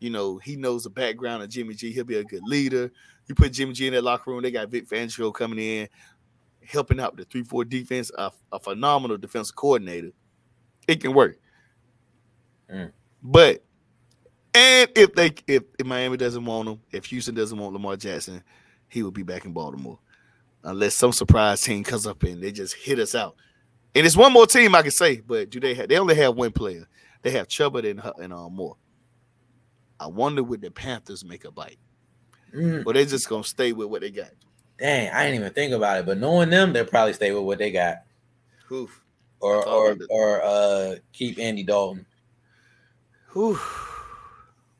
[0.00, 1.92] You know, he knows the background of Jimmy G.
[1.92, 2.90] He'll be a good leader.
[3.28, 5.88] You put Jimmy G in that locker room, they got Vic Fangio coming in,
[6.66, 10.10] helping out the 3 4 defense, a, a, phenomenal defensive coordinator.
[10.88, 11.38] It can work.
[12.70, 12.90] Mm.
[13.22, 13.62] But,
[14.54, 18.42] and if they, if, if Miami doesn't want him, if Houston doesn't want Lamar Jackson,
[18.88, 19.98] he will be back in Baltimore.
[20.64, 23.36] Unless some surprise team comes up and they just hit us out.
[23.94, 25.88] And it's one more team I can say, but do they have?
[25.88, 26.86] They only have one player.
[27.22, 28.76] They have Chuba and and uh, more.
[30.00, 31.78] I wonder would the Panthers make a bite,
[32.54, 32.84] mm.
[32.84, 34.30] or they just gonna stay with what they got.
[34.78, 37.58] Dang, I didn't even think about it, but knowing them, they'll probably stay with what
[37.58, 37.98] they got.
[38.72, 39.02] Oof.
[39.40, 42.06] Or or or uh keep Andy Dalton.
[43.36, 43.88] Oof.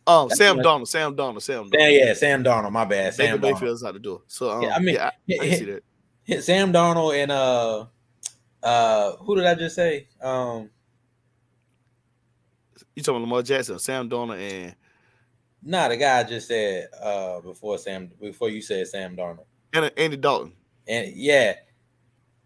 [0.07, 1.75] Oh, That's Sam Darnold, Sam Darnold, Sam Darnold.
[1.75, 2.72] Yeah, yeah, Sam Darnold.
[2.72, 3.14] My bad.
[3.14, 4.22] Sam Baker Mayfield's out the door.
[4.27, 4.94] So um, yeah, I mean,
[5.27, 5.79] yeah, I, I see
[6.27, 6.42] that.
[6.42, 7.87] Sam Darnold and uh
[8.62, 10.09] uh, who did I just say?
[10.20, 10.70] Um,
[12.94, 14.75] you talking Lamar Jackson, Sam Darnold, and
[15.62, 19.90] nah, the guy I just said uh before Sam before you said Sam Darnold and
[19.96, 20.53] Andy Dalton.
[20.87, 21.55] And yeah,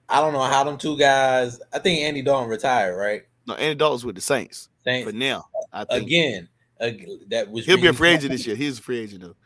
[0.09, 1.61] I don't know how them two guys.
[1.73, 3.23] I think Andy Dalton retired, right?
[3.47, 4.69] No, Andy Dalton's with the Saints.
[4.85, 5.11] Saints.
[5.11, 6.07] For now, I think.
[6.07, 6.49] again,
[6.81, 6.91] uh,
[7.29, 8.57] that was he'll be a free agent this year.
[8.57, 9.37] He's a free agent though.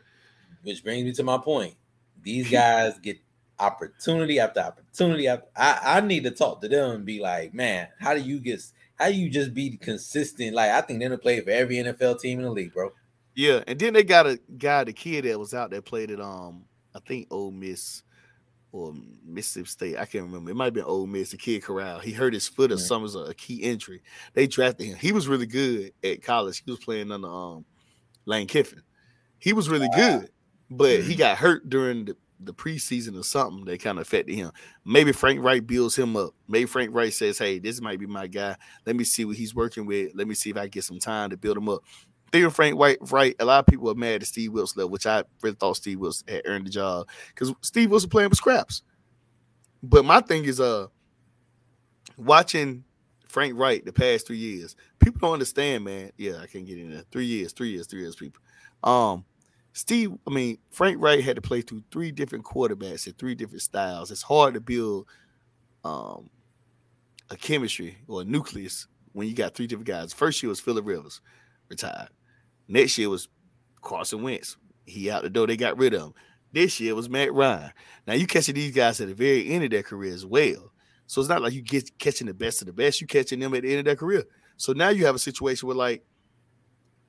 [0.63, 1.75] Which brings me to my point.
[2.21, 3.17] These guys get
[3.61, 5.27] opportunity after opportunity.
[5.27, 8.39] After, I, I need to talk to them and be like, man, how do you
[8.39, 8.61] get
[8.95, 10.53] how do you just be consistent?
[10.53, 12.91] Like I think they're gonna play for every NFL team in the league, bro.
[13.35, 16.19] Yeah, and then they got a guy, the kid that was out there played at
[16.19, 18.03] um, I think Ole Miss
[18.71, 18.93] or
[19.25, 19.97] Mississippi State.
[19.97, 20.51] I can't remember.
[20.51, 21.99] It might have been Ole Miss, the kid Corral.
[21.99, 22.83] He hurt his foot or mm-hmm.
[22.83, 24.01] something, was a key injury.
[24.33, 24.97] They drafted him.
[24.97, 26.61] He was really good at college.
[26.63, 27.65] He was playing under um
[28.25, 28.81] Lane Kiffin.
[29.39, 30.19] He was really wow.
[30.19, 30.29] good,
[30.69, 31.09] but mm-hmm.
[31.09, 34.51] he got hurt during the the preseason or something that kind of affected him.
[34.85, 36.33] Maybe Frank Reich builds him up.
[36.47, 38.55] Maybe Frank Reich says, "Hey, this might be my guy.
[38.85, 40.11] Let me see what he's working with.
[40.15, 41.81] Let me see if I get some time to build him up."
[42.31, 43.35] Thinking Frank White, right?
[43.39, 46.27] A lot of people are mad at Steve Wilson, which I really thought Steve Wilson
[46.29, 48.83] had earned the job because Steve Wilson playing with scraps.
[49.83, 50.87] But my thing is, uh,
[52.17, 52.83] watching
[53.27, 56.11] Frank Reich the past three years, people don't understand, man.
[56.17, 57.03] Yeah, I can't get in there.
[57.11, 58.41] Three years, three years, three years, people.
[58.83, 59.25] Um,
[59.73, 63.61] Steve, I mean, Frank Reich had to play through three different quarterbacks and three different
[63.61, 64.11] styles.
[64.11, 65.07] It's hard to build
[65.83, 66.29] um,
[67.29, 70.13] a chemistry or a nucleus when you got three different guys.
[70.13, 71.21] First year was Philip Rivers,
[71.69, 72.09] retired.
[72.67, 73.29] Next year was
[73.81, 74.57] Carson Wentz.
[74.85, 75.47] He out the door.
[75.47, 76.13] They got rid of him.
[76.51, 77.71] This year was Matt Ryan.
[78.05, 80.71] Now you catching these guys at the very end of their career as well.
[81.07, 82.99] So it's not like you get catching the best of the best.
[82.99, 84.23] You catching them at the end of their career.
[84.57, 86.03] So now you have a situation where like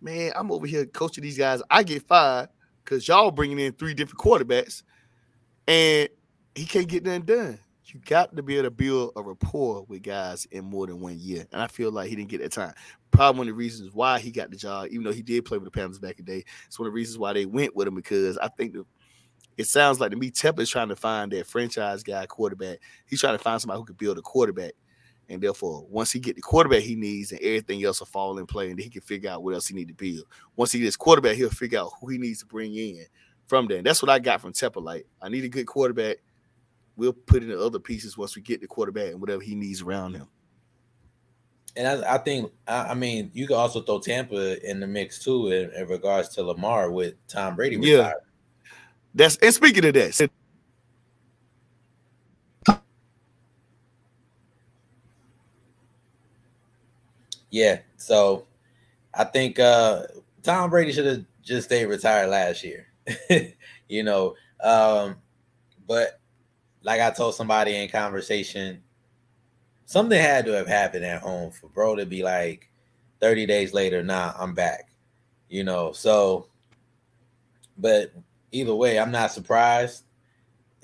[0.03, 1.63] man, I'm over here coaching these guys.
[1.71, 2.49] I get fired
[2.85, 4.83] because y'all bringing in three different quarterbacks,
[5.67, 6.09] and
[6.55, 7.59] he can't get nothing done.
[7.87, 11.19] You got to be able to build a rapport with guys in more than one
[11.19, 12.75] year, and I feel like he didn't get that time.
[13.11, 15.59] Probably one of the reasons why he got the job, even though he did play
[15.59, 16.45] with the Panthers back in the day.
[16.67, 18.87] It's one of the reasons why they went with him because I think the
[19.59, 22.79] it sounds like to me Tepper is trying to find that franchise guy quarterback.
[23.07, 24.73] He's trying to find somebody who could build a quarterback
[25.33, 28.47] and therefore, once he get the quarterback he needs, and everything else will fall in
[28.47, 30.27] play, and he can figure out what else he need to build.
[30.57, 33.07] Once he gets quarterback, he'll figure out who he needs to bring in
[33.47, 33.79] from there.
[33.79, 34.83] And that's what I got from Tepper.
[34.83, 36.19] Like, I need a good quarterback.
[36.97, 39.81] We'll put in the other pieces once we get the quarterback and whatever he needs
[39.81, 40.29] around him.
[41.75, 45.19] And I, I think, I, I, mean, you can also throw Tampa in the mix
[45.19, 47.79] too in, in regards to Lamar with Tom Brady.
[47.81, 48.13] Yeah,
[49.15, 50.31] that's and speaking of that,
[57.53, 57.79] Yeah.
[57.97, 58.47] So
[59.15, 60.05] I think uh
[60.43, 62.89] Tom Brady should have just stayed retired last year.
[63.89, 65.17] you know, um,
[65.87, 66.21] but
[66.83, 68.83] like I told somebody in conversation,
[69.87, 72.69] something had to have happened at home for bro to be like
[73.21, 74.91] 30 days later, nah, I'm back.
[75.49, 76.49] You know, so
[77.77, 78.13] but
[78.51, 80.05] either way, I'm not surprised.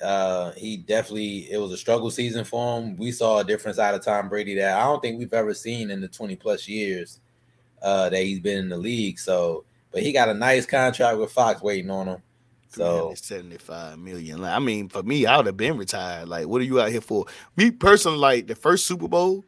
[0.03, 2.97] Uh, he definitely it was a struggle season for him.
[2.97, 5.91] We saw a difference out of Tom Brady that I don't think we've ever seen
[5.91, 7.21] in the 20 plus years
[7.83, 9.19] uh, that he's been in the league.
[9.19, 12.23] So, but he got a nice contract with Fox waiting on him.
[12.71, 14.45] So 75 million.
[14.45, 16.29] I mean, for me, I would have been retired.
[16.29, 17.27] Like, what are you out here for?
[17.57, 19.45] Me personally, like the first Super Bowl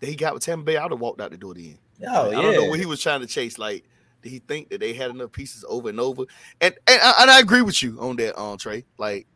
[0.00, 1.78] that he got with Tampa Bay, I would have walked out the door then.
[2.08, 2.38] Oh, like, yeah.
[2.38, 3.58] I don't know what he was trying to chase.
[3.58, 3.84] Like,
[4.22, 6.24] did he think that they had enough pieces over and over?
[6.60, 8.84] And and, and I agree with you on that, um, Trey.
[8.98, 9.26] Like,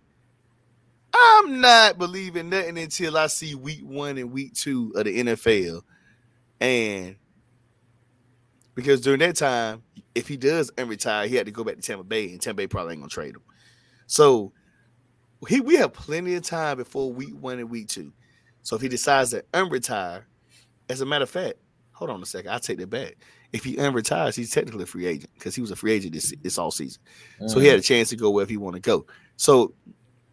[1.19, 5.83] I'm not believing nothing until I see week one and week two of the NFL.
[6.61, 7.17] And
[8.75, 9.83] because during that time,
[10.15, 12.67] if he does unretire, he had to go back to Tampa Bay, and Tampa Bay
[12.67, 13.43] probably ain't gonna trade him.
[14.07, 14.53] So
[15.49, 18.13] he we have plenty of time before week one and week two.
[18.63, 20.25] So if he decides to unretire,
[20.89, 21.55] as a matter of fact,
[21.93, 23.17] hold on a second, I'll take that back.
[23.53, 26.35] If he unretires, he's technically a free agent because he was a free agent this,
[26.43, 27.01] this all season.
[27.37, 27.49] Mm-hmm.
[27.49, 29.07] So he had a chance to go wherever he want to go.
[29.37, 29.75] So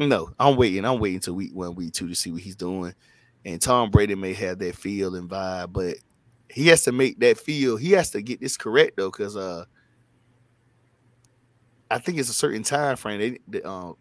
[0.10, 0.86] no, I'm waiting.
[0.86, 2.94] I'm waiting till week one, week two to see what he's doing.
[3.46, 5.98] And Tom Brady may have that feel and vibe, but
[6.50, 7.78] he has to make that feel.
[7.78, 9.66] He has to get this correct though, because uh,
[11.90, 13.20] I think it's a certain time frame.
[13.20, 13.98] They, the, um,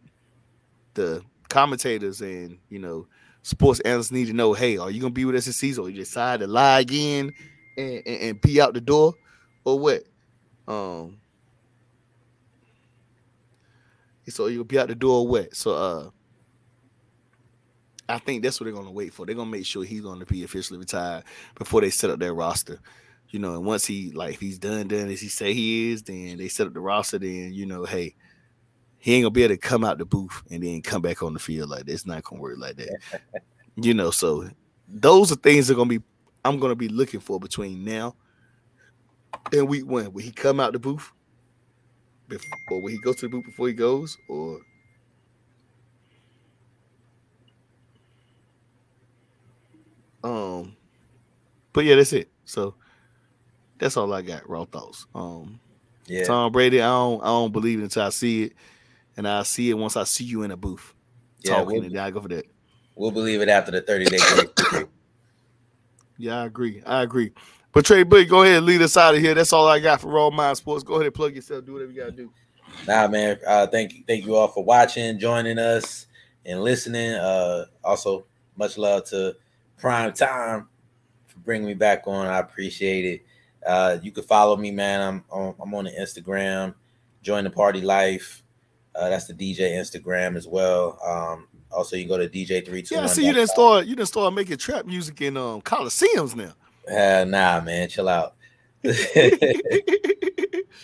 [0.94, 3.06] the commentators and you know
[3.42, 5.90] sports analysts need to know: Hey, are you gonna be with us this season, or
[5.90, 7.32] you decide to lie again
[7.76, 9.14] and, and, and out the door,
[9.64, 10.04] or what?
[10.68, 11.18] Um,
[14.28, 15.54] so you'll be out the door wet.
[15.56, 16.10] So uh
[18.08, 19.24] I think that's what they're gonna wait for.
[19.24, 22.80] They're gonna make sure he's gonna be officially retired before they set up their roster.
[23.30, 26.02] You know, and once he like if he's done done as he say he is,
[26.02, 28.14] then they set up the roster, then you know, hey,
[28.98, 31.32] he ain't gonna be able to come out the booth and then come back on
[31.32, 31.92] the field like that.
[31.92, 32.98] It's not gonna work like that.
[33.76, 34.48] you know, so
[34.86, 36.02] those are things that are gonna be
[36.44, 38.14] I'm gonna be looking for between now
[39.52, 40.12] and week one.
[40.12, 41.10] Will he come out the booth?
[42.40, 44.60] Before when he goes to the booth before he goes, or
[50.24, 50.76] um,
[51.72, 52.30] but yeah, that's it.
[52.44, 52.74] So
[53.78, 54.48] that's all I got.
[54.48, 55.06] Raw thoughts.
[55.14, 55.60] Um,
[56.06, 56.80] yeah, Tom Brady.
[56.80, 58.52] I don't I don't believe it until I see it,
[59.16, 60.94] and I see it once I see you in a booth
[61.42, 62.46] yeah, talking, we'll, and I go for that.
[62.94, 64.18] We'll believe it after the thirty day.
[66.18, 66.82] yeah, I agree.
[66.86, 67.32] I agree.
[67.72, 69.34] But Trey Boy, go ahead and lead us out of here.
[69.34, 70.84] That's all I got for Raw Mind Sports.
[70.84, 71.64] Go ahead and plug yourself.
[71.64, 72.30] Do whatever you gotta do.
[72.86, 73.38] Nah, man.
[73.46, 76.06] Uh, thank you, thank you all for watching, joining us,
[76.44, 77.12] and listening.
[77.14, 79.34] Uh, also, much love to
[79.78, 80.68] Prime Time
[81.26, 82.26] for bringing me back on.
[82.26, 83.22] I appreciate it.
[83.66, 85.00] Uh, you can follow me, man.
[85.00, 86.74] I'm on, I'm on the Instagram.
[87.22, 88.42] Join the party life.
[88.94, 90.98] Uh, that's the DJ Instagram as well.
[91.02, 92.96] Um, also, you can go to DJ three two.
[92.96, 93.86] Yeah, I see you didn't start.
[93.86, 96.52] You didn't start making trap music in um coliseums now.
[96.88, 98.34] Uh, nah, man, chill out.
[98.82, 98.94] but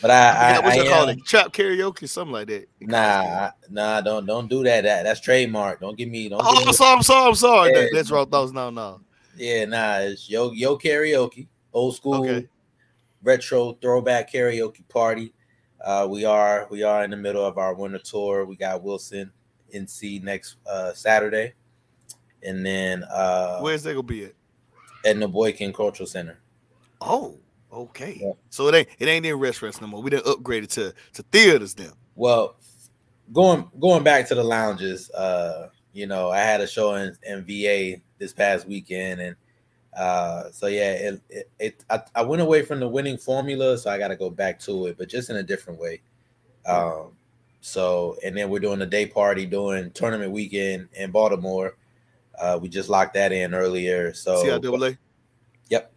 [0.05, 2.69] I, I, what you call it, trap karaoke, something like that.
[2.81, 4.83] Nah, nah, don't don't do that.
[4.83, 5.81] That that's trademark.
[5.81, 6.29] Don't give me.
[6.29, 6.41] Don't.
[6.45, 6.97] Oh, I'm sorry.
[6.97, 7.29] I'm sorry.
[7.29, 7.73] I'm sorry.
[7.73, 7.87] Yeah.
[7.93, 8.31] That's right.
[8.31, 9.01] Those no, no.
[9.37, 9.99] Yeah, nah.
[9.99, 12.49] It's yo yo karaoke, old school, okay.
[13.23, 15.35] retro throwback karaoke party.
[15.85, 18.45] Uh, we are we are in the middle of our winter tour.
[18.45, 19.33] We got Wilson
[19.75, 21.55] NC next uh, Saturday,
[22.45, 24.35] and then uh, where's they gonna be at?
[25.09, 26.39] At the Boykin Cultural Center.
[27.01, 27.37] Oh,
[27.73, 28.19] okay.
[28.21, 28.33] Yeah.
[28.51, 30.03] So it ain't it ain't in restaurants no more.
[30.03, 31.93] We didn't upgrade it to to theaters now.
[32.15, 32.57] Well,
[33.33, 37.45] going going back to the lounges, uh, you know, I had a show in, in
[37.45, 39.37] VA this past weekend, and
[39.97, 43.91] uh, so yeah, it, it, it I, I, went away from the winning formula, so
[43.91, 46.01] I got to go back to it, but just in a different way.
[46.67, 47.13] Um,
[47.61, 51.77] so and then we're doing a day party, doing tournament weekend in Baltimore.
[52.41, 54.13] Uh, we just locked that in earlier.
[54.13, 54.97] So CIAA.
[55.69, 55.93] Yep.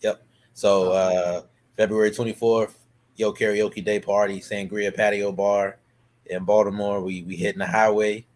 [0.00, 0.22] Yep.
[0.54, 1.42] So uh,
[1.76, 2.74] February 24th,
[3.16, 5.78] Yo Karaoke Day Party, Sangria Patio Bar
[6.26, 7.00] in Baltimore.
[7.00, 8.26] We we hitting the highway.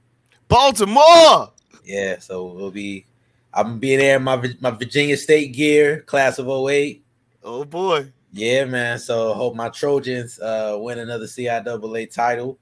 [0.49, 1.53] Baltimore.
[1.85, 3.07] Yeah, so we'll be
[3.53, 7.05] I'm being there in my my Virginia State gear, class of 08.
[7.43, 8.11] Oh boy.
[8.33, 8.99] Yeah, man.
[8.99, 12.59] So hope my Trojans uh win another CIAA title.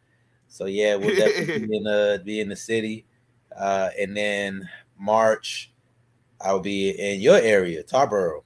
[0.49, 3.07] So yeah, we'll definitely be in the be in the city.
[3.59, 5.73] Uh, and then March,
[6.41, 8.43] I'll be in your area, Tarboro.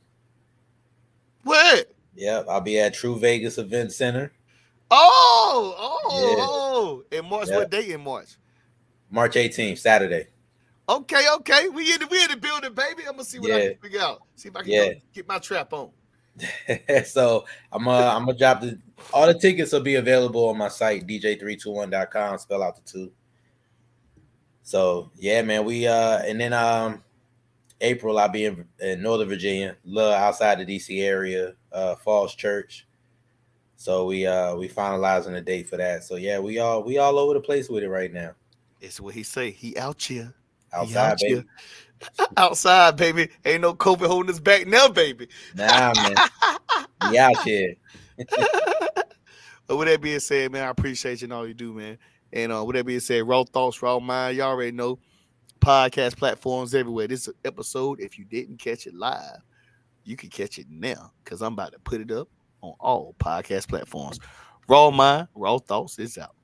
[1.43, 1.93] What?
[2.15, 4.33] Yep, I'll be at True Vegas Event Center.
[4.91, 6.45] Oh, oh, yeah.
[6.49, 7.05] oh!
[7.13, 7.59] In March, yep.
[7.59, 8.37] what day in March?
[9.11, 10.27] March 18th, Saturday.
[10.89, 11.69] Okay, okay.
[11.69, 13.03] We in the we in the building, baby.
[13.07, 13.57] I'm gonna see what yeah.
[13.57, 14.23] I can figure out.
[14.37, 14.93] See if I can yeah.
[15.13, 15.91] get my trap on.
[17.05, 18.79] so I'm uh I'm gonna drop the
[19.13, 22.39] all the tickets will be available on my site dj321.com.
[22.39, 23.13] Spell out the two.
[24.67, 27.05] So yeah, man, we uh and then um
[27.81, 32.85] April I'll be in, in Northern Virginia, little outside the DC area, uh Falls Church.
[33.77, 36.03] So we uh we finalizing a date for that.
[36.03, 38.33] So yeah, we all we all over the place with it right now.
[38.81, 39.53] It's what he say.
[39.53, 40.35] He out here.
[40.73, 41.45] Outside, out baby.
[42.37, 43.29] Outside, baby.
[43.45, 45.29] Ain't no COVID holding us back now, baby.
[45.55, 46.15] Nah, man.
[47.09, 47.77] we out here.
[49.69, 51.99] but with that being said, man, I appreciate you and all you do, man.
[52.33, 54.37] And uh, that being said, raw thoughts, raw mind.
[54.37, 54.99] Y'all already know
[55.61, 57.09] podcast platforms everywhere.
[57.09, 59.41] This episode, if you didn't catch it live,
[60.05, 62.29] you can catch it now because I'm about to put it up
[62.61, 64.21] on all podcast platforms.
[64.69, 66.36] Raw mind, raw thoughts is out.